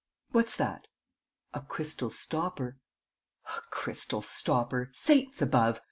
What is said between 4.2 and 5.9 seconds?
stopper.... Saints above!